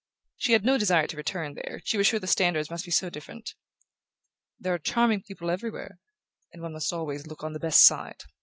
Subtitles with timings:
[0.37, 3.11] She had no desire to return there she was sure the standards must be so
[3.11, 3.53] different.
[4.59, 5.99] "There are charming people everywhere...
[6.51, 8.21] and one must always look on the best side...